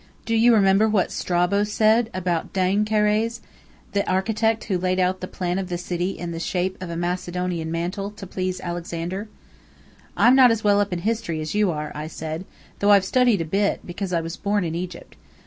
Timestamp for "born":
14.37-14.63